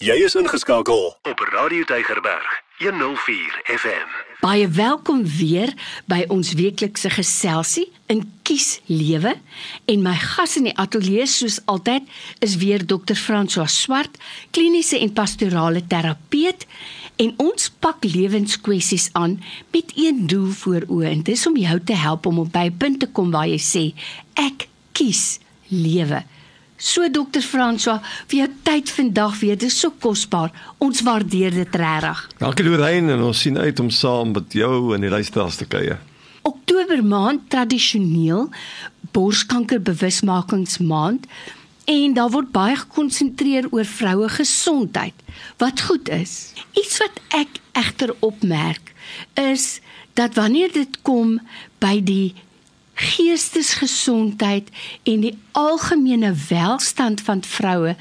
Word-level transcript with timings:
Jy 0.00 0.14
is 0.24 0.32
ingeskakel 0.32 1.10
op 1.28 1.40
Radio 1.52 1.84
Tygerberg 1.84 2.46
104 2.78 3.58
FM. 3.64 4.06
Baie 4.40 4.68
welkom 4.72 5.26
weer 5.28 5.74
by 6.08 6.22
ons 6.32 6.54
weeklikse 6.56 7.10
geselsie 7.12 7.84
in 8.08 8.22
Kies 8.48 8.78
Lewe 8.88 9.34
en 9.84 10.00
my 10.00 10.14
gas 10.22 10.56
in 10.56 10.70
die 10.70 10.74
ateljee 10.80 11.28
soos 11.28 11.60
altyd 11.68 12.08
is 12.40 12.56
weer 12.64 12.80
Dr. 12.80 13.12
François 13.12 13.68
Swart, 13.68 14.16
kliniese 14.56 14.96
en 15.04 15.12
pastorale 15.12 15.84
terapeut 15.84 16.64
en 17.20 17.36
ons 17.36 17.68
pak 17.84 18.08
lewenskwessies 18.08 19.10
aan 19.12 19.36
met 19.76 19.92
een 20.00 20.24
doel 20.32 20.48
voor 20.64 20.88
oë 20.88 21.12
en 21.12 21.28
dis 21.28 21.44
om 21.52 21.60
jou 21.60 21.76
te 21.84 22.00
help 22.08 22.32
om 22.32 22.40
op 22.46 22.52
by 22.56 22.70
punt 22.72 23.04
te 23.04 23.12
kom 23.12 23.36
waar 23.36 23.52
jy 23.52 23.60
sê 23.60 23.88
ek 24.48 24.70
kies 24.96 25.42
lewe. 25.68 26.24
So 26.80 27.04
dokter 27.12 27.44
François, 27.44 28.00
vir 28.30 28.38
jou 28.38 28.48
tyd 28.64 28.90
vandag 28.90 29.34
weer, 29.42 29.56
dit 29.60 29.68
is 29.68 29.76
so 29.82 29.92
kosbaar. 30.00 30.48
Ons 30.80 31.02
waardeer 31.04 31.52
dit 31.52 31.76
regtig. 31.76 32.22
Dankie 32.40 32.64
Lorraine 32.64 33.12
en 33.12 33.26
ons 33.28 33.42
sien 33.44 33.58
uit 33.60 33.82
om 33.84 33.90
saam 33.92 34.32
met 34.32 34.56
jou 34.56 34.94
en 34.96 35.04
die 35.04 35.12
luisteraars 35.12 35.60
te 35.60 35.68
kuier. 35.68 36.00
Oktober 36.48 37.02
maand 37.04 37.44
tradisioneel 37.52 38.48
borskanker 39.12 39.82
bewusmakingsmaand 39.84 41.28
en 41.90 42.14
daar 42.16 42.32
word 42.32 42.52
baie 42.54 42.78
gekonsentreer 42.80 43.68
oor 43.74 43.84
vroue 43.84 44.28
gesondheid 44.32 45.16
wat 45.60 45.84
goed 45.84 46.08
is. 46.08 46.54
Iets 46.72 46.96
wat 47.02 47.20
ek 47.42 47.60
egter 47.76 48.14
opmerk 48.24 48.94
is 49.36 49.80
dat 50.16 50.38
wanneer 50.40 50.72
dit 50.72 51.00
kom 51.04 51.36
by 51.82 51.98
die 52.00 52.32
geestesgesondheid 53.00 54.68
en 55.08 55.24
die 55.24 55.36
algemene 55.56 56.32
welstand 56.48 57.22
van 57.24 57.42
vroue, 57.46 57.94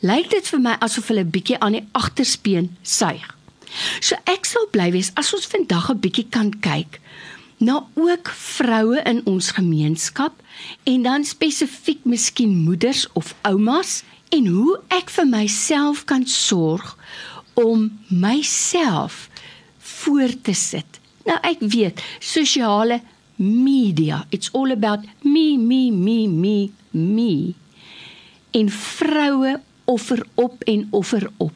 lyk 0.00 0.30
dit 0.32 0.52
vir 0.52 0.62
my 0.62 0.76
asof 0.84 1.10
hulle 1.12 1.26
bietjie 1.26 1.58
aan 1.64 1.76
die 1.78 1.86
agterspeen 1.98 2.70
suig. 2.82 3.26
So 4.00 4.16
ek 4.30 4.48
sal 4.48 4.68
bly 4.72 4.90
wees 4.94 5.12
as 5.20 5.34
ons 5.36 5.50
vandag 5.52 5.90
'n 5.90 6.00
bietjie 6.00 6.28
kan 6.30 6.50
kyk 6.64 7.00
na 7.58 7.86
ook 7.94 8.28
vroue 8.30 9.02
in 9.02 9.20
ons 9.26 9.50
gemeenskap 9.50 10.32
en 10.84 11.02
dan 11.02 11.24
spesifiek 11.24 12.04
miskien 12.04 12.56
moeders 12.56 13.06
of 13.12 13.34
oumas 13.42 14.02
en 14.28 14.46
hoe 14.46 14.80
ek 14.94 15.10
vir 15.10 15.26
myself 15.26 16.04
kan 16.04 16.26
sorg 16.26 16.96
om 17.54 17.90
myself 18.08 19.28
voor 19.78 20.30
te 20.42 20.54
sit. 20.54 21.00
Nou 21.26 21.38
ek 21.42 21.60
weet 21.60 22.02
sosiale 22.20 23.00
media. 23.38 24.26
It's 24.28 24.50
all 24.52 24.70
about 24.70 25.04
me, 25.22 25.56
me, 25.56 25.90
me, 25.90 26.26
me, 26.28 26.70
me. 26.90 27.54
En 28.50 28.70
vroue 28.70 29.60
offer 29.84 30.26
op 30.34 30.62
en 30.62 30.86
offer 30.90 31.30
op. 31.36 31.52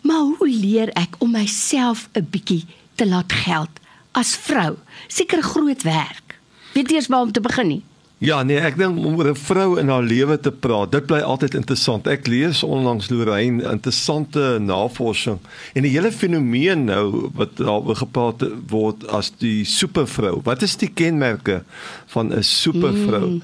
Maar 0.00 0.20
hoe 0.20 0.48
leer 0.48 0.88
ek 0.88 1.16
om 1.18 1.30
myself 1.30 2.08
'n 2.12 2.26
bietjie 2.30 2.64
te 2.94 3.06
laat 3.06 3.32
geld 3.32 3.70
as 4.10 4.36
vrou? 4.36 4.76
Seker 5.06 5.42
groot 5.42 5.82
werk. 5.82 6.38
Weet 6.72 6.90
eers 6.90 7.06
waar 7.06 7.20
om 7.20 7.32
te 7.32 7.40
begin 7.40 7.66
nie. 7.66 7.82
Ja, 8.18 8.40
nee, 8.42 8.58
ek 8.58 8.74
dink 8.80 8.98
om 8.98 9.14
oor 9.14 9.28
'n 9.30 9.38
vrou 9.38 9.78
in 9.78 9.88
haar 9.88 10.02
lewe 10.02 10.40
te 10.40 10.50
praat, 10.50 10.90
dit 10.92 11.06
bly 11.06 11.20
altyd 11.22 11.54
interessant. 11.54 12.06
Ek 12.06 12.26
lees 12.26 12.62
onlangs 12.62 13.10
Lorraine 13.10 13.62
interessante 13.62 14.58
navorsing 14.58 15.38
en 15.74 15.82
die 15.82 15.92
hele 15.94 16.10
fenomeen 16.12 16.84
nou 16.84 17.30
wat 17.34 17.56
daaroor 17.56 17.96
gepraat 17.96 18.42
word 18.66 19.06
as 19.06 19.30
die 19.38 19.64
supervrou. 19.64 20.40
Wat 20.42 20.62
is 20.62 20.76
die 20.76 20.90
kenmerke 20.90 21.62
van 22.06 22.34
'n 22.34 22.42
supervrou? 22.42 23.26
Mm. 23.26 23.42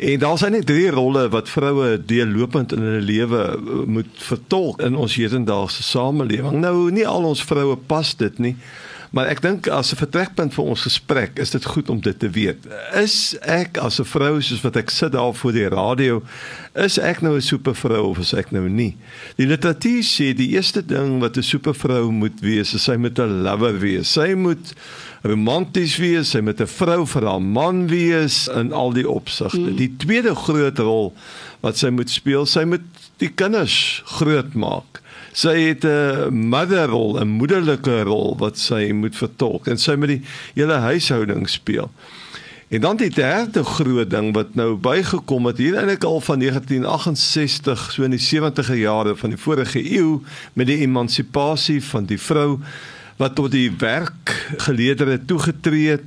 En 0.00 0.18
daar 0.18 0.34
is 0.34 0.40
net 0.40 0.66
drie 0.66 0.90
rolle 0.90 1.28
wat 1.28 1.48
vroue 1.48 2.04
deurlopend 2.04 2.72
in 2.72 2.80
hulle 2.80 3.00
lewe 3.00 3.40
eh, 3.56 3.86
moet 3.86 4.08
vertolk 4.16 4.80
in 4.80 4.96
ons 4.96 5.14
hedendaagse 5.14 5.82
samelewing. 5.82 6.60
Nou, 6.60 6.90
nie 6.90 7.06
al 7.06 7.24
ons 7.24 7.44
vroue 7.44 7.76
pas 7.76 8.16
dit 8.16 8.38
nie. 8.38 8.56
Maar 9.10 9.26
ek 9.26 9.40
dink 9.42 9.66
as 9.66 9.90
'n 9.90 9.98
vertrekpunt 9.98 10.54
vir 10.54 10.64
ons 10.64 10.86
gesprek 10.86 11.38
is 11.38 11.50
dit 11.50 11.64
goed 11.64 11.88
om 11.90 12.00
dit 12.00 12.18
te 12.18 12.30
weet. 12.30 12.66
Is 12.94 13.34
ek 13.42 13.78
as 13.78 13.98
'n 13.98 14.04
vrou 14.04 14.40
soos 14.40 14.62
wat 14.62 14.76
ek 14.76 14.90
sit 14.90 15.12
daar 15.12 15.34
voor 15.34 15.52
die 15.52 15.68
radio, 15.68 16.22
is 16.74 16.98
ek 16.98 17.20
nou 17.20 17.34
'n 17.34 17.42
supervrou 17.42 18.10
of 18.10 18.18
is 18.18 18.32
ek 18.34 18.50
nou 18.50 18.68
nie? 18.68 18.96
Die 19.36 19.46
literatuur 19.46 20.02
sê 20.02 20.34
die 20.34 20.54
eerste 20.54 20.86
ding 20.86 21.18
wat 21.20 21.36
'n 21.36 21.42
supervrou 21.42 22.10
moet 22.10 22.40
wees, 22.40 22.74
is 22.74 22.82
sy 22.82 22.96
moet 22.96 23.18
'n 23.18 23.42
lover 23.42 23.78
wees. 23.78 24.12
Sy 24.12 24.34
moet 24.34 24.74
romanties 25.22 25.96
wees, 25.96 26.30
sy 26.30 26.40
moet 26.40 26.60
'n 26.60 26.66
vrou 26.66 27.06
vir 27.06 27.26
haar 27.26 27.42
man 27.42 27.88
wees 27.88 28.48
in 28.48 28.72
al 28.72 28.92
die 28.92 29.08
opsigte. 29.08 29.58
Mm. 29.58 29.76
Die 29.76 29.96
tweede 29.96 30.34
groot 30.34 30.78
rol 30.78 31.14
wat 31.60 31.76
sy 31.76 31.90
moet 31.90 32.10
speel, 32.10 32.46
sy 32.46 32.64
moet 32.64 32.82
die 33.18 33.28
kinders 33.28 34.02
grootmaak. 34.04 35.02
Sy 35.32 35.54
het 35.60 35.84
'n 35.84 36.34
motherrol, 36.50 37.20
'n 37.20 37.28
moederlike 37.28 38.02
rol 38.02 38.36
wat 38.38 38.58
sy 38.58 38.90
moet 38.92 39.16
vertolk 39.16 39.66
en 39.66 39.78
sy 39.78 39.94
moet 39.94 40.08
die 40.08 40.22
hele 40.54 40.74
huishouding 40.74 41.48
speel. 41.48 41.90
En 42.70 42.80
dan 42.80 42.96
die 42.96 43.10
derde 43.10 43.64
groot 43.64 44.10
ding 44.10 44.34
wat 44.34 44.54
nou 44.54 44.76
bygekom 44.76 45.46
het 45.46 45.58
hier 45.58 45.74
eintlik 45.76 46.04
al 46.04 46.20
van 46.20 46.38
1968 46.38 47.92
so 47.92 48.02
in 48.06 48.14
die 48.14 48.22
70e 48.22 48.76
jare 48.78 49.16
van 49.16 49.30
die 49.34 49.38
vorige 49.38 49.82
eeu 49.82 50.20
met 50.52 50.66
die 50.66 50.78
emansipasie 50.78 51.80
van 51.84 52.06
die 52.06 52.20
vrou 52.20 52.60
wat 53.16 53.34
tot 53.34 53.50
die 53.50 53.72
werkgeleerdere 53.78 55.18
toegetree 55.24 55.96
het. 55.96 56.04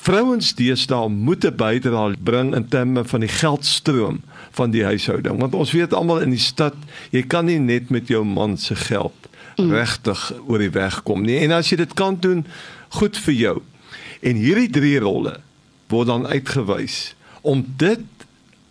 Vrouens 0.00 0.54
deesdae 0.56 1.08
moet 1.08 1.44
'n 1.44 1.56
bydrae 1.56 2.16
bring 2.24 2.54
in 2.54 2.68
terme 2.68 3.04
van 3.04 3.20
die 3.20 3.28
geldstroom 3.28 4.22
van 4.50 4.70
die 4.70 4.84
huishouding. 4.84 5.38
Want 5.38 5.54
ons 5.54 5.72
weet 5.72 5.92
almal 5.92 6.20
in 6.20 6.30
die 6.30 6.40
stad 6.40 6.74
jy 7.10 7.22
kan 7.22 7.44
nie 7.44 7.58
net 7.58 7.90
met 7.90 8.08
jou 8.08 8.24
man 8.24 8.56
se 8.56 8.74
geld 8.74 9.28
mm. 9.56 9.70
regtig 9.70 10.32
oor 10.46 10.58
die 10.58 10.70
weg 10.70 11.02
kom 11.02 11.22
nie. 11.22 11.36
En 11.44 11.52
as 11.52 11.68
jy 11.68 11.76
dit 11.76 11.92
kan 11.94 12.16
doen 12.16 12.46
goed 12.88 13.18
vir 13.18 13.34
jou. 13.34 13.56
En 14.20 14.36
hierdie 14.36 14.70
drie 14.70 14.98
rolle 14.98 15.36
word 15.88 16.06
dan 16.06 16.26
uitgewys 16.26 17.14
om 17.40 17.64
dit 17.76 18.06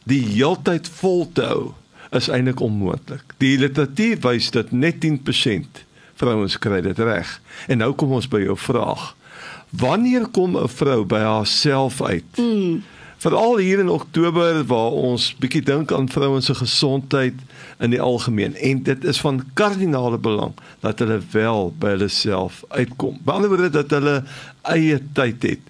die 0.10 0.24
heeltyd 0.34 0.90
vol 0.90 1.30
te 1.34 1.46
hou 1.46 1.74
is 2.10 2.30
eintlik 2.30 2.60
onmoontlik. 2.60 3.38
Die 3.38 3.58
literatuur 3.58 4.18
wys 4.26 4.50
dat 4.52 4.72
net 4.72 5.06
10% 5.06 5.86
vrouens 6.16 6.58
kry 6.58 6.82
dit 6.82 7.00
reg. 7.00 7.42
En 7.68 7.78
nou 7.78 7.94
kom 7.94 8.18
ons 8.18 8.28
by 8.28 8.42
jou 8.42 8.58
vraag 8.58 9.14
wanneer 9.70 10.28
kom 10.28 10.58
'n 10.58 10.68
vrou 10.68 11.06
by 11.06 11.20
haarself 11.20 12.02
uit 12.02 12.38
mm 12.38 12.84
veral 13.20 13.58
hier 13.58 13.80
in 13.80 13.90
Oktober 13.92 14.62
waar 14.66 14.96
ons 14.96 15.34
bietjie 15.44 15.62
dink 15.68 15.92
aan 15.92 16.08
vrouens 16.12 16.48
se 16.48 16.56
gesondheid 16.56 17.36
in 17.84 17.92
die 17.92 18.00
algemeen 18.02 18.56
en 18.56 18.84
dit 18.88 19.08
is 19.12 19.20
van 19.20 19.42
kardinale 19.60 20.18
belang 20.18 20.54
dat 20.86 21.04
hulle 21.04 21.20
wel 21.34 21.74
by 21.80 21.96
hulle 21.98 22.08
self 22.08 22.62
uitkom. 22.70 23.20
Behalwe 23.28 23.68
dat 23.76 23.92
hulle 23.92 24.22
eie 24.72 25.02
tyd 25.14 25.44
het. 25.44 25.68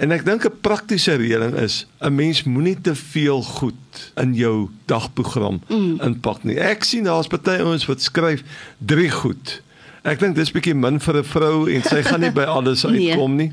En 0.00 0.14
ek 0.14 0.24
dink 0.24 0.46
'n 0.46 0.60
praktiese 0.64 1.18
reëling 1.20 1.58
is 1.60 1.84
'n 2.00 2.14
mens 2.14 2.42
moenie 2.44 2.80
te 2.80 2.94
veel 2.94 3.42
goed 3.42 4.12
in 4.16 4.34
jou 4.34 4.70
dagprogram 4.86 5.60
mm. 5.68 6.00
inpak 6.00 6.44
nie. 6.44 6.56
Ek 6.56 6.84
sien 6.84 7.04
daar's 7.04 7.28
baie 7.28 7.60
ouens 7.60 7.86
wat 7.86 8.00
skryf 8.00 8.42
drie 8.78 9.10
goed. 9.10 9.60
Ek 10.02 10.20
dink 10.20 10.36
dis 10.36 10.52
bietjie 10.54 10.74
min 10.74 11.00
vir 11.00 11.16
'n 11.18 11.24
vrou 11.24 11.66
en 11.66 11.82
sy 11.82 12.02
gaan 12.02 12.20
nie 12.20 12.30
by 12.30 12.46
alles 12.58 12.84
nee. 12.84 13.10
uitkom 13.10 13.36
nie. 13.36 13.52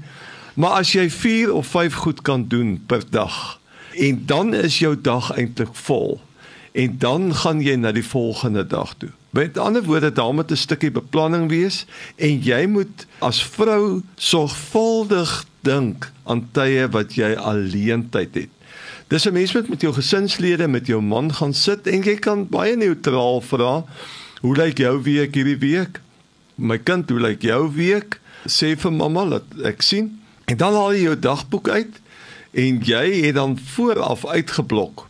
Maar 0.55 0.79
as 0.81 0.93
jy 0.93 1.09
4 1.09 1.53
of 1.53 1.67
5 1.67 1.93
goed 1.93 2.21
kan 2.21 2.47
doen 2.47 2.77
per 2.87 3.03
dag 3.09 3.59
en 3.95 4.23
dan 4.25 4.53
is 4.53 4.79
jou 4.79 4.95
dag 5.01 5.31
eintlik 5.35 5.75
vol 5.87 6.21
en 6.75 6.97
dan 6.99 7.35
gaan 7.35 7.61
jy 7.63 7.75
na 7.75 7.91
die 7.95 8.03
volgende 8.03 8.67
dag 8.67 8.93
toe. 8.99 9.09
Met 9.35 9.57
ander 9.57 9.83
woorde, 9.83 10.11
daar 10.11 10.33
moet 10.33 10.51
'n 10.51 10.55
stukkie 10.55 10.91
beplanning 10.91 11.49
wees 11.49 11.85
en 12.15 12.39
jy 12.43 12.67
moet 12.67 13.07
as 13.19 13.43
vrou 13.43 14.01
sorgvuldig 14.15 15.45
dink 15.61 16.11
aan 16.23 16.47
tye 16.51 16.87
wat 16.91 17.15
jy 17.15 17.33
alleen 17.35 18.09
tyd 18.09 18.35
het. 18.35 18.49
Dis 19.07 19.25
'n 19.25 19.33
mens 19.33 19.53
moet 19.53 19.69
met 19.69 19.81
jou 19.81 19.93
gesinslede, 19.93 20.67
met 20.67 20.87
jou 20.87 21.01
man 21.01 21.33
gaan 21.33 21.53
sit 21.53 21.87
en 21.87 22.03
jy 22.03 22.15
kan 22.15 22.47
baie 22.47 22.75
neutraal 22.75 23.41
vra, 23.41 23.83
"Hoe 24.41 24.55
lyk 24.55 24.77
jou 24.77 25.01
week 25.01 25.35
hierdie 25.35 25.57
week?" 25.57 26.01
"My 26.55 26.77
kind, 26.77 27.09
hoe 27.09 27.19
lyk 27.19 27.41
jou 27.41 27.71
week?" 27.71 28.19
Sê 28.45 28.75
vir 28.77 28.91
mamma 28.91 29.25
dat 29.25 29.43
ek 29.63 29.81
sien 29.81 30.19
En 30.45 30.57
dan 30.57 30.73
haal 30.77 30.93
jy 30.93 31.07
jou 31.07 31.19
dagboek 31.19 31.69
uit 31.69 32.01
en 32.55 32.77
jy 32.85 33.05
het 33.25 33.35
dan 33.37 33.57
vooraf 33.73 34.25
uitgeblok 34.25 35.07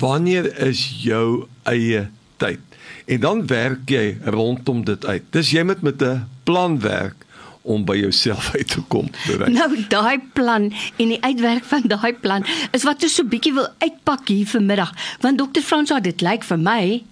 wanneer 0.00 0.46
is 0.64 0.80
jou 1.02 1.46
eie 1.68 2.06
tyd. 2.40 2.62
En 3.04 3.20
dan 3.20 3.42
werk 3.46 3.90
jy 3.90 4.16
rondom 4.24 4.80
dit 4.86 5.06
uit. 5.06 5.26
Dis 5.34 5.50
jy 5.52 5.62
moet 5.66 5.82
met 5.82 6.02
'n 6.02 6.24
plan 6.44 6.80
werk 6.80 7.26
om 7.62 7.84
by 7.84 7.96
jouself 7.96 8.50
uit 8.56 8.68
te 8.68 8.80
kom. 8.88 9.10
Bereik. 9.26 9.52
Nou 9.52 9.84
daai 9.88 10.20
plan 10.32 10.72
en 10.96 11.08
die 11.08 11.22
uitwerk 11.22 11.64
van 11.64 11.82
daai 11.82 12.14
plan 12.14 12.44
is 12.70 12.82
wat 12.82 13.02
jy 13.02 13.08
so 13.08 13.24
bietjie 13.24 13.54
wil 13.54 13.68
uitpak 13.78 14.28
hier 14.28 14.46
vanmiddag. 14.46 14.94
Want 15.20 15.38
dokter 15.38 15.62
Fransa, 15.62 16.00
dit 16.00 16.20
lyk 16.20 16.44
vir 16.44 16.58
my 16.58 17.02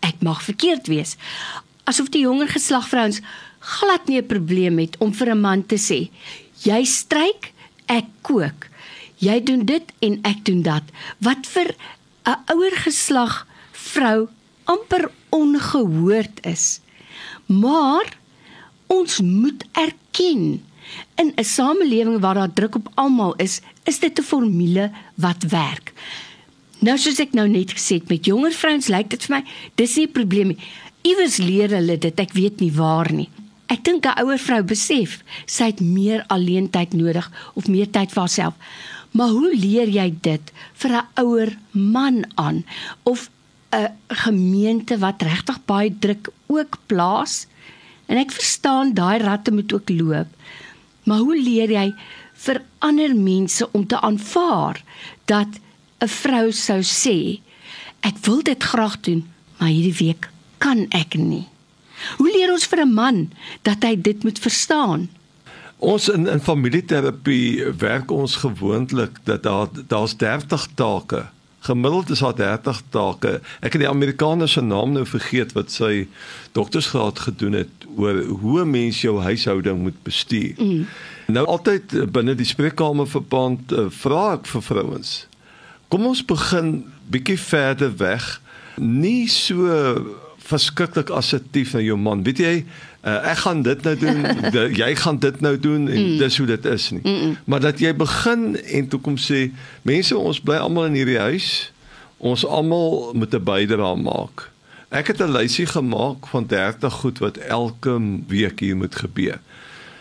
ek 0.00 0.20
mag 0.20 0.42
verkeerd 0.42 0.86
wees. 0.86 1.16
Asof 1.86 2.10
die 2.10 2.24
jonger 2.26 2.48
geslag 2.50 2.88
vrouens 2.90 3.20
glad 3.78 4.08
nie 4.08 4.18
'n 4.18 4.26
probleem 4.26 4.78
het 4.78 4.96
om 4.98 5.12
vir 5.12 5.30
'n 5.30 5.40
man 5.40 5.66
te 5.66 5.78
sê 5.78 6.10
Jy 6.64 6.84
stryk, 6.84 7.52
ek 7.86 8.06
kook. 8.22 8.68
Jy 9.20 9.40
doen 9.44 9.64
dit 9.68 9.92
en 10.04 10.18
ek 10.24 10.44
doen 10.44 10.62
dat. 10.62 10.82
Wat 11.18 11.46
vir 11.46 11.74
'n 12.26 12.36
ouer 12.52 12.76
geslag 12.76 13.46
vrou 13.72 14.28
amper 14.64 15.10
ongehoord 15.30 16.46
is. 16.46 16.80
Maar 17.46 18.18
ons 18.86 19.20
moet 19.20 19.64
erken 19.72 20.64
in 21.14 21.32
'n 21.36 21.44
samelewing 21.44 22.20
waar 22.20 22.34
daar 22.34 22.52
druk 22.52 22.74
op 22.74 22.88
almal 22.94 23.34
is, 23.36 23.60
is 23.84 23.98
dit 23.98 24.18
'n 24.18 24.22
formule 24.22 24.90
wat 25.14 25.42
werk. 25.42 25.92
Nou 26.78 26.98
soos 26.98 27.18
ek 27.18 27.32
nou 27.32 27.48
net 27.48 27.72
gesê 27.72 27.94
het 27.96 28.08
met 28.08 28.24
jonger 28.24 28.52
vrouens 28.52 28.86
lyk 28.86 29.10
dit 29.10 29.22
vir 29.24 29.36
my 29.36 29.44
dis 29.74 29.96
nie 29.96 30.06
'n 30.06 30.12
probleem 30.12 30.46
nie. 30.48 30.58
Iewers 31.06 31.36
leer 31.38 31.70
hulle 31.70 31.94
dit, 32.02 32.18
ek 32.18 32.32
weet 32.34 32.62
nie 32.64 32.72
waar 32.74 33.06
nie. 33.14 33.28
Ek 33.70 33.84
dink 33.86 34.06
'n 34.06 34.18
ouer 34.22 34.40
vrou 34.42 34.62
besef 34.62 35.22
sy 35.46 35.70
het 35.70 35.80
meer 35.80 36.24
alleentyd 36.34 36.94
nodig 36.98 37.26
of 37.54 37.68
meer 37.70 37.86
tyd 37.86 38.10
vir 38.10 38.22
haarself. 38.22 38.54
Maar 39.14 39.30
hoe 39.30 39.52
leer 39.54 39.88
jy 39.88 40.08
dit 40.22 40.52
vir 40.82 40.90
'n 40.90 41.06
ouer 41.22 41.50
man 41.72 42.24
aan 42.34 42.64
of 43.04 43.30
'n 43.72 43.90
gemeente 44.24 44.98
wat 44.98 45.22
regtig 45.22 45.58
baie 45.66 45.90
druk 45.90 46.28
ook 46.46 46.78
plaas? 46.86 47.46
En 48.08 48.18
ek 48.18 48.32
verstaan 48.32 48.94
daai 48.94 49.18
ratte 49.18 49.52
moet 49.52 49.72
ook 49.72 49.88
loop. 49.90 50.28
Maar 51.04 51.18
hoe 51.18 51.38
leer 51.42 51.70
jy 51.70 51.94
vir 52.34 52.62
ander 52.78 53.14
mense 53.14 53.72
om 53.72 53.86
te 53.86 54.00
aanvaar 54.00 54.82
dat 55.26 55.48
'n 56.00 56.08
vrou 56.08 56.50
sou 56.50 56.82
sê 56.82 57.40
ek 58.00 58.16
wil 58.26 58.42
dit 58.42 58.62
graag 58.62 59.00
doen, 59.00 59.24
maar 59.58 59.68
hierdie 59.68 60.06
week 60.06 60.30
kan 60.58 60.86
ek 60.90 61.14
nie. 61.14 61.46
Hoe 62.16 62.30
leer 62.30 62.52
ons 62.52 62.66
vir 62.66 62.84
'n 62.84 62.92
man 62.94 63.32
dat 63.62 63.82
hy 63.82 63.96
dit 63.96 64.22
moet 64.22 64.38
verstaan? 64.38 65.08
Ons 65.78 66.08
in 66.08 66.26
in 66.26 66.40
familieterapie 66.40 67.72
werk 67.78 68.10
ons 68.10 68.36
gewoonlik 68.36 69.18
dat 69.24 69.42
daar 69.42 69.68
daar's 69.88 70.16
30 70.16 70.68
take. 70.74 71.26
Gemiddeld 71.60 72.10
is 72.10 72.18
daar 72.18 72.34
30 72.34 72.82
take. 72.88 73.40
Ek 73.60 73.72
het 73.72 73.82
die 73.82 73.88
Amerikaner 73.88 74.48
se 74.48 74.60
naam 74.60 74.92
nou 74.92 75.06
vergeet 75.06 75.52
wat 75.52 75.70
sy 75.70 76.06
doktorsgraad 76.52 77.18
gedoen 77.18 77.52
het 77.52 77.86
oor 77.96 78.22
hoe 78.24 78.60
'n 78.60 78.70
mens 78.70 79.00
jou 79.00 79.20
huishouding 79.20 79.82
moet 79.82 80.02
bestuur. 80.02 80.54
Mm. 80.58 80.86
Nou 81.26 81.46
altyd 81.46 82.12
binne 82.12 82.34
die 82.34 82.46
spreekkamer 82.46 83.06
verband 83.06 83.72
uh, 83.72 83.86
vra 83.88 84.32
ek 84.32 84.46
vir 84.46 84.62
vrouens. 84.62 85.26
Kom 85.88 86.06
ons 86.06 86.24
begin 86.24 86.84
bietjie 87.10 87.38
verder 87.38 87.96
weg. 87.96 88.40
Nie 88.76 89.28
so 89.28 89.66
verskriklik 90.46 91.10
assertief 91.10 91.74
na 91.74 91.82
jou 91.82 91.96
man. 91.98 92.22
Weet 92.26 92.40
jy, 92.42 92.54
uh, 93.02 93.16
ek 93.32 93.42
gaan 93.44 93.62
dit 93.66 93.86
nou 93.86 93.94
doen, 93.98 94.22
de, 94.54 94.66
jy 94.78 94.90
gaan 95.02 95.18
dit 95.22 95.40
nou 95.44 95.54
doen 95.58 95.88
en 95.88 96.02
mm. 96.02 96.18
dis 96.22 96.38
hoe 96.40 96.46
dit 96.46 96.68
is 96.72 96.90
nie. 96.94 97.02
Mm 97.02 97.16
-mm. 97.20 97.36
Maar 97.44 97.60
dat 97.60 97.80
jy 97.82 97.94
begin 97.94 98.44
en 98.56 98.88
toe 98.88 99.00
kom 99.00 99.16
sê, 99.18 99.48
mense, 99.82 100.16
ons 100.16 100.40
bly 100.40 100.58
almal 100.62 100.90
in 100.90 101.00
hierdie 101.00 101.18
huis. 101.18 101.72
Ons 102.16 102.46
almal 102.46 103.12
moet 103.14 103.34
'n 103.34 103.44
bydrae 103.44 103.96
maak. 103.96 104.50
Ek 104.88 105.06
het 105.06 105.20
'n 105.20 105.34
lysie 105.34 105.66
gemaak 105.66 106.26
van 106.26 106.46
30 106.46 106.92
goed 106.92 107.18
wat 107.18 107.36
elke 107.36 108.00
week 108.26 108.60
hier 108.60 108.76
moet 108.76 108.94
gebeur. 108.96 109.40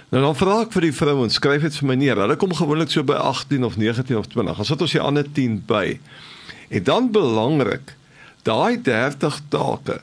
Nou 0.10 0.24
dan 0.24 0.36
vra 0.36 0.62
ek 0.62 0.72
vir 0.72 0.82
die 0.82 0.94
vrouens, 0.94 1.34
skryf 1.34 1.62
dit 1.62 1.76
vir 1.76 1.88
my 1.88 1.96
neer. 1.96 2.16
Hulle 2.16 2.36
kom 2.36 2.54
gewoonlik 2.54 2.92
so 2.92 3.04
by 3.04 3.18
18 3.18 3.64
of 3.64 3.78
19 3.78 4.18
of 4.18 4.28
20. 4.28 4.56
Dan 4.56 4.66
sit 4.66 4.82
ons 4.82 4.92
die 4.92 5.02
ander 5.02 5.26
10 5.32 5.64
by. 5.66 6.00
En 6.70 6.84
dan 6.84 7.12
belangrik, 7.12 7.96
daai 8.44 8.82
30 8.82 9.42
take 9.50 10.00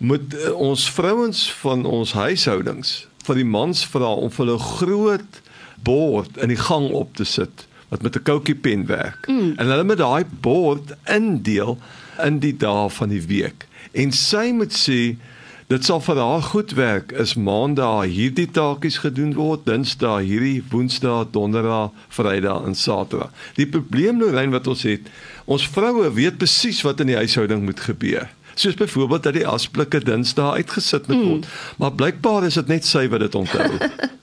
moet 0.00 0.34
uh, 0.34 0.52
ons 0.56 0.90
vrouens 0.90 1.40
van 1.60 1.84
ons 1.84 2.12
huishoudings 2.16 2.92
vir 3.26 3.40
die 3.42 3.48
mans 3.48 3.82
vra 3.92 4.14
om 4.16 4.30
vir 4.32 4.46
hulle 4.46 4.62
groot 4.64 5.40
bord 5.84 6.38
in 6.40 6.52
die 6.52 6.60
gang 6.60 6.88
op 6.96 7.12
te 7.18 7.26
sit 7.28 7.66
wat 7.90 8.02
met 8.06 8.16
'n 8.16 8.22
koutjie 8.22 8.54
pen 8.54 8.86
werk. 8.86 9.28
Mm. 9.28 9.52
En 9.58 9.66
hulle 9.66 9.84
moet 9.84 9.98
daai 9.98 10.24
bord 10.40 10.94
indeel 11.04 11.78
in 12.24 12.38
die 12.38 12.56
dae 12.56 12.88
van 12.88 13.08
die 13.08 13.26
week. 13.26 13.66
En 13.92 14.12
sy 14.12 14.52
moet 14.54 14.72
sê 14.72 15.16
dit 15.66 15.84
sal 15.84 16.00
vir 16.00 16.16
haar 16.16 16.42
goed 16.42 16.72
werk 16.74 17.12
is 17.12 17.34
maandag 17.34 18.04
hierdie 18.04 18.50
taakies 18.50 18.98
gedoen 18.98 19.34
word, 19.34 19.66
dinsdag 19.66 20.20
hierdie, 20.20 20.62
woensdag, 20.70 21.30
donderdag, 21.30 21.90
vrydag 22.08 22.64
en 22.64 22.74
saterdag. 22.74 23.30
Die 23.54 23.66
probleem 23.66 24.16
nou 24.18 24.30
rein 24.30 24.50
wat 24.50 24.66
ons 24.66 24.82
het, 24.82 25.00
ons 25.44 25.68
vroue 25.68 26.10
weet 26.14 26.38
presies 26.38 26.82
wat 26.82 27.00
in 27.00 27.06
die 27.06 27.20
huishouding 27.20 27.62
moet 27.62 27.80
gebeur 27.80 28.30
soos 28.60 28.78
byvoorbeeld 28.78 29.26
dat 29.28 29.36
die 29.38 29.46
asblikke 29.48 30.00
dinsdae 30.04 30.60
uitgesit 30.60 31.08
moet 31.10 31.24
word. 31.24 31.46
Mm. 31.46 31.76
Maar 31.82 31.92
blykbaar 32.02 32.46
is 32.48 32.58
dit 32.60 32.72
net 32.72 32.88
sy 32.88 33.06
wat 33.12 33.24
dit 33.26 33.38
onthou. 33.40 33.68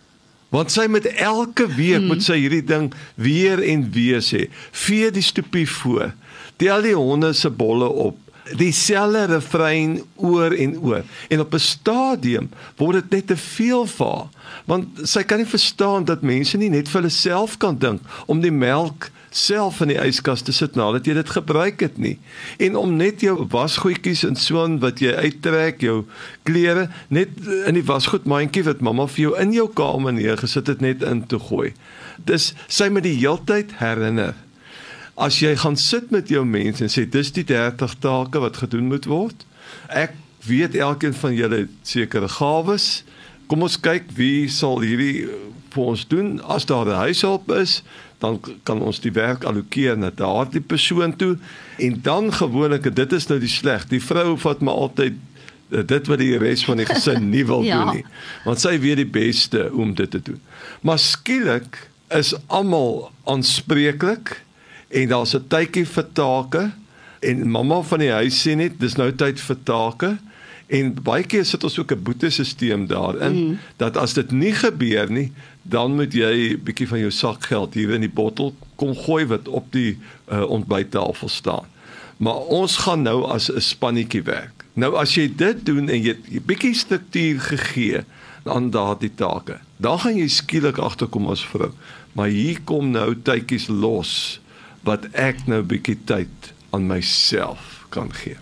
Want 0.56 0.72
sy 0.72 0.86
met 0.88 1.10
elke 1.20 1.66
week 1.76 2.00
mm. 2.00 2.08
moet 2.14 2.24
sy 2.24 2.38
hierdie 2.40 2.64
ding 2.64 2.92
weer 3.20 3.60
en 3.60 3.90
weer 3.92 4.24
sê. 4.24 4.46
Vee 4.72 5.10
die 5.12 5.26
stoepie 5.26 5.68
voor. 5.68 6.14
Tel 6.62 6.86
die 6.86 6.96
honde 6.96 7.34
se 7.36 7.52
bolle 7.52 7.90
op. 7.90 8.18
Dieselfde 8.56 9.26
refrein 9.26 10.02
oor 10.16 10.52
en 10.52 10.80
oor. 10.80 11.04
En 11.28 11.40
op 11.40 11.54
'n 11.54 11.60
stadium 11.60 12.50
word 12.76 12.94
dit 12.94 13.10
net 13.10 13.28
te 13.28 13.38
veel 13.38 13.86
vir 13.86 14.06
haar. 14.06 14.28
Want 14.66 14.88
sy 15.04 15.24
kan 15.24 15.38
nie 15.38 15.46
verstaan 15.46 16.06
dat 16.06 16.22
mense 16.22 16.58
nie 16.58 16.70
net 16.70 16.90
vir 16.90 17.02
hulle 17.02 17.14
self 17.14 17.58
kan 17.58 17.78
dink 17.78 18.02
om 18.26 18.42
die 18.42 18.52
melk 18.52 19.12
self 19.30 19.82
in 19.82 19.92
die 19.92 20.00
yskas 20.00 20.42
te 20.46 20.54
sit 20.56 20.76
nadat 20.76 21.08
jy 21.08 21.14
dit 21.18 21.30
gebruik 21.30 21.84
het 21.84 21.98
nie. 21.98 22.16
En 22.64 22.76
om 22.80 22.96
net 22.98 23.22
jou 23.22 23.36
wasgoedjies 23.52 24.24
en 24.28 24.36
soan 24.40 24.80
wat 24.84 25.02
jy 25.04 25.14
uittrek, 25.14 25.82
jou 25.82 26.06
klere 26.48 26.88
net 27.14 27.36
in 27.68 27.78
die 27.78 27.86
wasgoedmandjie 27.86 28.66
wat 28.68 28.82
mamma 28.82 29.08
vir 29.12 29.28
jou 29.28 29.36
in 29.42 29.54
jou 29.56 29.68
kamer 29.74 30.16
neergesit 30.18 30.68
het 30.68 30.82
net 30.82 31.06
in 31.06 31.26
te 31.28 31.40
gooi. 31.50 31.74
Dis 32.26 32.54
sy 32.68 32.90
met 32.90 33.04
die 33.04 33.18
heeltyd 33.20 33.78
herinner. 33.82 34.36
As 35.18 35.40
jy 35.42 35.56
gaan 35.58 35.78
sit 35.82 36.12
met 36.14 36.30
jou 36.30 36.46
mense 36.46 36.84
en 36.86 36.94
sê 36.94 37.08
dis 37.10 37.32
die 37.34 37.44
30 37.44 37.98
take 38.04 38.40
wat 38.40 38.62
gedoen 38.62 38.88
moet 38.92 39.06
word. 39.10 39.46
Ek 39.90 40.14
weet 40.46 40.78
elkeen 40.78 41.16
van 41.18 41.34
julle 41.34 41.64
het 41.66 41.74
sekere 41.84 42.30
gawes. 42.30 43.04
Kom 43.48 43.64
ons 43.66 43.80
kyk 43.82 44.12
wie 44.16 44.48
sal 44.52 44.84
hierdie 44.86 45.26
vir 45.74 45.84
ons 45.94 46.04
doen 46.08 46.38
as 46.44 46.66
daar 46.66 46.86
'n 46.86 47.02
huishulp 47.06 47.52
is 47.52 47.82
dan 48.18 48.42
kan 48.64 48.82
ons 48.82 49.00
die 49.00 49.12
werk 49.12 49.44
allokeer 49.44 49.98
na 49.98 50.10
daardie 50.10 50.62
persoon 50.62 51.16
toe 51.16 51.38
en 51.78 52.00
dan 52.02 52.34
gewoonlik 52.34 52.96
dit 52.96 53.14
is 53.14 53.28
nou 53.28 53.40
die 53.40 53.52
sleg 53.52 53.86
die 53.88 54.02
vrou 54.02 54.38
vat 54.38 54.62
maar 54.62 54.74
altyd 54.88 55.14
eh, 55.72 55.84
dit 55.86 56.08
wat 56.08 56.20
die 56.20 56.38
res 56.38 56.66
van 56.66 56.82
die 56.82 56.86
gesin 56.90 57.30
nie 57.30 57.46
wil 57.46 57.64
ja. 57.68 57.84
doen 57.84 58.00
nie 58.00 58.06
want 58.46 58.64
sy 58.64 58.80
weet 58.80 59.04
die 59.04 59.12
beste 59.20 59.70
om 59.74 59.94
dit 59.94 60.12
te 60.12 60.22
doen 60.22 60.42
maar 60.82 61.00
skielik 61.00 61.90
is 62.10 62.34
almal 62.48 63.12
aanspreeklik 63.26 64.42
en 64.90 65.08
daar's 65.08 65.36
'n 65.36 65.48
tydjie 65.48 65.86
vir 65.86 66.06
take 66.14 66.72
en 67.20 67.50
mamma 67.50 67.82
van 67.82 68.00
die 68.00 68.12
huis 68.12 68.48
sê 68.48 68.56
net 68.56 68.80
dis 68.80 68.96
nou 68.96 69.12
tyd 69.12 69.40
vir 69.40 69.58
take 69.64 70.18
En 70.68 70.90
baie 71.00 71.24
keer 71.24 71.46
sit 71.48 71.64
ons 71.64 71.80
ook 71.80 71.92
'n 71.92 72.04
boetesisteem 72.04 72.88
daarin 72.88 73.36
mm. 73.36 73.60
dat 73.76 73.98
as 73.98 74.14
dit 74.14 74.32
nie 74.32 74.52
gebeur 74.52 75.12
nie, 75.12 75.32
dan 75.62 75.96
moet 75.96 76.14
jy 76.14 76.60
bietjie 76.60 76.88
van 76.88 77.00
jou 77.00 77.12
sakgeld 77.12 77.74
hier 77.74 77.90
in 77.90 78.04
die 78.04 78.12
bottel 78.12 78.56
kom 78.76 78.96
gooi 78.96 79.26
wat 79.26 79.48
op 79.48 79.72
die 79.72 79.98
uh, 80.32 80.44
ontbyttafel 80.44 81.30
staan. 81.30 81.66
Maar 82.18 82.36
ons 82.36 82.78
gaan 82.78 83.02
nou 83.02 83.24
as 83.24 83.52
'n 83.52 83.62
spannetjie 83.62 84.24
werk. 84.24 84.66
Nou 84.74 84.96
as 84.96 85.16
jy 85.16 85.32
dit 85.36 85.66
doen 85.66 85.90
en 85.90 86.02
jy 86.02 86.16
'n 86.32 86.44
bietjie 86.46 86.74
struktuur 86.76 87.40
gegee 87.40 88.04
aan 88.44 88.70
daardie 88.70 89.16
take, 89.16 89.60
dan 89.78 90.00
gaan 90.00 90.16
jy 90.16 90.28
skielik 90.28 90.78
agterkom 90.78 91.28
as 91.28 91.46
vrou. 91.46 91.72
Maar 92.12 92.28
hier 92.28 92.60
kom 92.64 92.92
nou 92.92 93.16
tydjies 93.16 93.68
los 93.68 94.40
wat 94.88 95.08
ek 95.14 95.46
nou 95.52 95.62
bietjie 95.68 96.00
tyd 96.10 96.52
aan 96.72 96.88
myself 96.88 97.86
kan 97.94 98.12
gee 98.24 98.38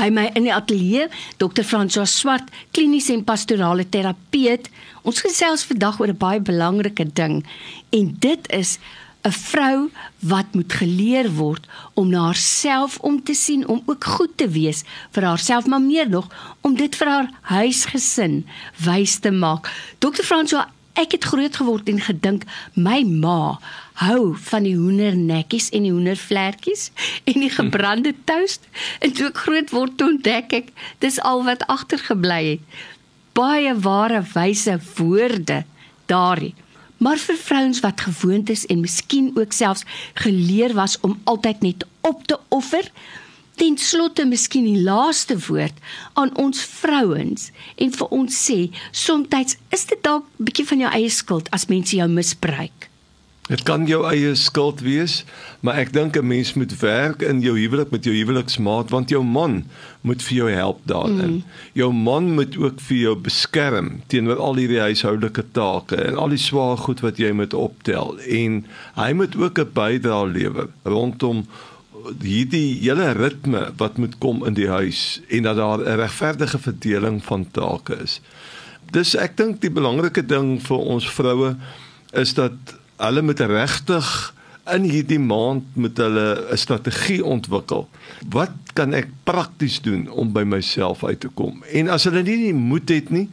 by 0.00 0.08
my 0.14 0.30
in 0.38 0.46
die 0.46 0.54
ateljee 0.54 1.08
Dr. 1.42 1.64
François 1.66 2.08
Swart, 2.08 2.48
kliniese 2.72 3.12
en 3.12 3.24
pastorale 3.26 3.84
terapeut. 3.92 4.70
Ons 5.04 5.20
gesels 5.24 5.66
vandag 5.68 6.00
oor 6.00 6.12
'n 6.12 6.16
baie 6.16 6.40
belangrike 6.40 7.06
ding 7.12 7.44
en 7.90 8.16
dit 8.18 8.42
is 8.52 8.78
'n 9.24 9.32
vrou 9.32 9.90
wat 10.20 10.54
moet 10.54 10.72
geleer 10.72 11.28
word 11.36 11.66
om 11.94 12.08
na 12.08 12.20
haarself 12.30 12.98
om 13.00 13.22
te 13.22 13.34
sien 13.34 13.68
om 13.68 13.82
ook 13.86 14.04
goed 14.04 14.36
te 14.36 14.48
wees 14.48 14.84
vir 15.12 15.24
haarself 15.24 15.66
maar 15.66 15.82
meer 15.82 16.08
nog 16.08 16.26
om 16.60 16.74
dit 16.76 16.96
vir 16.96 17.08
haar 17.08 17.28
huisgesin 17.40 18.46
wys 18.84 19.18
te 19.18 19.30
maak. 19.30 19.68
Dr. 19.98 20.22
François 20.22 20.66
Ek 21.00 21.14
het 21.16 21.24
groot 21.24 21.54
geword 21.56 21.88
en 21.88 22.00
gedink 22.04 22.42
my 22.76 23.00
ma 23.08 23.56
hou 24.02 24.34
van 24.50 24.66
die 24.68 24.76
hoendernekkies 24.76 25.70
en 25.76 25.86
die 25.86 25.92
hoendervlekkies 25.94 26.90
en 27.30 27.40
die 27.40 27.52
gebrande 27.52 28.12
toast. 28.28 28.66
En 29.00 29.14
toe 29.16 29.30
ek 29.30 29.40
groot 29.46 29.72
word, 29.72 30.02
ontdek 30.04 30.52
ek 30.58 30.72
dis 31.04 31.16
al 31.24 31.44
wat 31.48 31.64
agtergebly 31.72 32.40
het. 32.50 32.80
Baie 33.36 33.72
ware 33.80 34.20
wyse 34.34 34.76
woorde 34.98 35.62
daarin. 36.10 36.56
Maar 37.00 37.16
vir 37.16 37.38
vrouens 37.40 37.80
wat 37.80 38.04
gewoond 38.04 38.50
is 38.52 38.66
en 38.68 38.82
miskien 38.84 39.30
ook 39.40 39.56
selfs 39.56 39.86
geleer 40.20 40.74
was 40.76 40.98
om 41.00 41.16
altyd 41.24 41.62
net 41.64 41.86
op 42.04 42.26
te 42.28 42.36
offer, 42.52 42.84
ten 43.60 43.76
slotte 43.76 44.24
miskien 44.24 44.64
die 44.64 44.80
laaste 44.80 45.36
woord 45.48 45.76
aan 46.20 46.32
ons 46.40 46.62
vrouens 46.80 47.50
en 47.76 47.90
vir 47.92 48.14
ons 48.16 48.38
sê 48.46 48.60
soms 48.90 49.56
is 49.76 49.84
dit 49.90 50.00
dalk 50.02 50.24
'n 50.38 50.44
bietjie 50.44 50.68
van 50.70 50.80
jou 50.80 50.92
eie 50.92 51.10
skuld 51.10 51.50
as 51.52 51.68
mense 51.68 51.96
jou 51.96 52.08
misbruik. 52.08 52.88
Dit 53.50 53.62
kan 53.66 53.82
jou 53.86 54.04
eie 54.06 54.34
skuld 54.38 54.80
wees, 54.80 55.24
maar 55.60 55.74
ek 55.82 55.92
dink 55.92 56.16
'n 56.16 56.26
mens 56.26 56.54
moet 56.54 56.72
werk 56.80 57.22
in 57.22 57.40
jou 57.40 57.58
huwelik 57.58 57.90
met 57.90 58.04
jou 58.04 58.14
huweliksmaat 58.14 58.90
want 58.90 59.10
jou 59.10 59.24
man 59.24 59.64
moet 60.00 60.22
vir 60.22 60.36
jou 60.36 60.50
help 60.50 60.78
daarin. 60.84 61.30
Mm. 61.30 61.44
Jou 61.72 61.92
man 61.92 62.34
moet 62.34 62.56
ook 62.56 62.80
vir 62.80 62.96
jou 62.96 63.16
beskerm 63.16 64.02
teenoor 64.06 64.38
al 64.38 64.54
hierdie 64.54 64.80
huishoudelike 64.80 65.44
take 65.52 65.96
en 65.96 66.16
al 66.16 66.28
die 66.28 66.38
swaar 66.38 66.76
goed 66.76 67.00
wat 67.00 67.18
jy 67.18 67.32
moet 67.32 67.54
optel 67.54 68.18
en 68.20 68.66
hy 68.94 69.12
moet 69.12 69.36
ook 69.36 69.58
'n 69.58 69.72
bydrae 69.74 70.32
lewer 70.32 70.68
rondom 70.84 71.46
hierdie 72.22 72.78
hele 72.80 73.12
ritme 73.12 73.70
wat 73.80 73.98
moet 73.98 74.18
kom 74.18 74.44
in 74.46 74.54
die 74.54 74.68
huis 74.68 75.20
en 75.28 75.42
dat 75.48 75.56
daar 75.56 75.78
'n 75.78 76.00
regverdige 76.00 76.58
verdeling 76.58 77.24
van 77.24 77.46
take 77.50 77.96
is. 78.02 78.20
Dis 78.90 79.14
ek 79.14 79.36
dink 79.36 79.60
die 79.60 79.70
belangrike 79.70 80.26
ding 80.26 80.58
vir 80.62 80.78
ons 80.78 81.10
vroue 81.10 81.56
is 82.12 82.34
dat 82.34 82.52
hulle 82.96 83.22
moet 83.22 83.40
regtig 83.40 84.34
in 84.74 84.82
hierdie 84.82 85.20
maand 85.20 85.64
met 85.74 85.96
hulle 85.96 86.46
'n 86.52 86.56
strategie 86.56 87.24
ontwikkel. 87.24 87.88
Wat 88.28 88.52
kan 88.74 88.94
ek 88.94 89.08
prakties 89.24 89.80
doen 89.80 90.08
om 90.08 90.32
by 90.32 90.42
myself 90.42 91.04
uit 91.04 91.20
te 91.20 91.28
kom? 91.28 91.64
En 91.72 91.88
as 91.88 92.04
hulle 92.04 92.22
nie 92.22 92.36
die 92.36 92.54
moed 92.54 92.88
het 92.88 93.10
nie, 93.10 93.28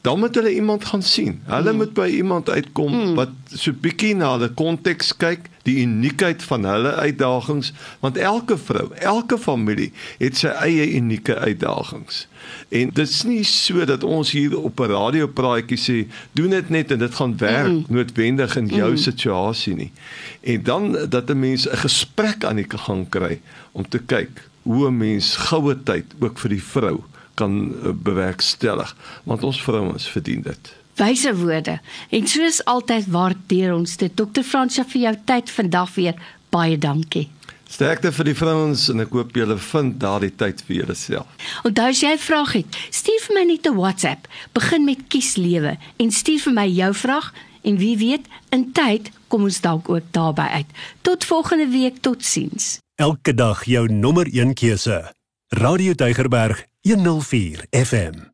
dan 0.00 0.18
moet 0.18 0.34
hulle 0.34 0.54
iemand 0.54 0.84
gaan 0.84 1.02
sien. 1.02 1.40
Hulle 1.44 1.72
mm. 1.72 1.76
moet 1.76 1.92
by 1.92 2.08
iemand 2.08 2.50
uitkom 2.50 2.92
mm. 2.92 3.14
wat 3.14 3.32
so 3.52 3.72
bietjie 3.72 4.14
na 4.16 4.32
die 4.40 4.48
konteks 4.56 5.12
kyk, 5.20 5.48
die 5.68 5.82
uniekheid 5.82 6.42
van 6.48 6.64
hulle 6.64 6.94
uitdagings, 7.04 7.72
want 8.00 8.16
elke 8.16 8.56
vrou, 8.56 8.86
elke 8.96 9.36
familie 9.38 9.90
het 10.22 10.40
sy 10.40 10.54
eie 10.64 10.86
unieke 10.96 11.36
uitdagings. 11.36 12.24
En 12.72 12.94
dit 12.96 13.04
is 13.04 13.22
nie 13.28 13.42
so 13.44 13.84
dat 13.84 14.06
ons 14.06 14.32
hier 14.32 14.56
op 14.56 14.80
'n 14.80 14.88
radiopraatjie 14.94 15.78
sê 15.78 15.98
doen 16.32 16.56
dit 16.56 16.70
net 16.70 16.90
en 16.90 16.98
dit 16.98 17.14
gaan 17.14 17.36
werk 17.36 17.68
mm. 17.68 17.84
noodwendig 17.88 18.56
in 18.56 18.66
jou 18.66 18.90
mm. 18.90 18.96
situasie 18.96 19.74
nie. 19.74 19.92
En 20.40 20.62
dan 20.62 20.96
dat 21.08 21.28
'n 21.28 21.38
mens 21.38 21.68
'n 21.68 21.76
gesprek 21.76 22.44
aan 22.44 22.56
die 22.56 22.68
gang 22.68 23.08
kry 23.08 23.40
om 23.72 23.88
te 23.88 23.98
kyk 23.98 24.48
hoe 24.62 24.88
'n 24.88 24.96
mens 24.96 25.36
goue 25.36 25.82
tyd 25.82 26.04
ook 26.20 26.38
vir 26.38 26.50
die 26.50 26.62
vrou 26.62 27.04
kan 27.40 27.56
eh, 27.70 27.94
bewerkstellig 27.94 28.94
want 29.24 29.46
ons 29.48 29.62
vrouens 29.64 30.08
verdien 30.12 30.44
dit. 30.46 30.72
Wyse 31.00 31.32
woorde. 31.36 31.80
En 32.12 32.26
soos 32.28 32.60
altyd 32.68 33.06
waardeer 33.08 33.74
ons 33.74 33.96
dit. 33.96 34.16
Dr. 34.16 34.44
Fransja 34.44 34.84
vir 34.84 35.06
jou 35.08 35.14
tyd 35.24 35.50
vandag 35.50 35.94
weer. 35.96 36.16
Baie 36.52 36.78
dankie. 36.78 37.28
Sterkte 37.70 38.10
vir 38.12 38.26
die 38.26 38.34
vrouens 38.34 38.88
en 38.90 39.04
ek 39.04 39.12
hoop 39.14 39.36
julle 39.38 39.54
vind 39.62 39.94
daardie 40.02 40.32
tyd 40.34 40.58
vir 40.66 40.80
julleself. 40.80 41.28
Onthou 41.62 41.86
as 41.92 42.00
jy 42.02 42.12
'n 42.12 42.18
vraag 42.18 42.52
het, 42.52 42.78
stuur 42.90 43.20
vir 43.26 43.34
my 43.38 43.44
net 43.44 43.66
'n 43.66 43.76
WhatsApp. 43.76 44.26
Begin 44.52 44.84
met 44.84 45.06
kies 45.08 45.36
lewe 45.36 45.78
en 45.96 46.10
stuur 46.10 46.40
vir 46.40 46.52
my 46.52 46.66
jou 46.66 46.92
vraag 46.94 47.32
en 47.62 47.76
wie 47.76 47.96
weet, 47.96 48.26
in 48.50 48.72
tyd 48.72 49.10
kom 49.28 49.42
ons 49.42 49.60
dalk 49.60 49.88
ook 49.88 50.04
daarby 50.10 50.46
uit. 50.58 50.66
Tot 51.02 51.24
volgende 51.24 51.68
week, 51.68 52.00
totsiens. 52.00 52.78
Elke 52.96 53.34
dag 53.34 53.64
jou 53.64 53.92
nommer 53.92 54.26
1 54.26 54.54
keuse. 54.54 55.12
Radio 55.48 55.94
Deugerberg 55.94 56.69
104 56.82 57.66
FM 57.72 58.30